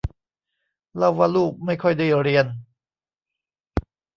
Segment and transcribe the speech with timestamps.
[0.97, 2.45] เล่าว่าลูกไม่ค่อยได้เรียน